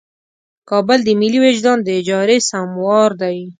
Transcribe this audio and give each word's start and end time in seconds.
کابل 0.69 0.99
د 1.03 1.09
ملي 1.21 1.39
وجدان 1.45 1.77
د 1.83 1.87
اجارې 1.99 2.37
سموار 2.49 3.09
دی. 3.21 3.37